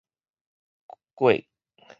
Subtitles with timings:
[1.19, 1.31] 蕨